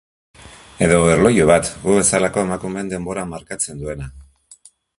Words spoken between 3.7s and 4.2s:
duena...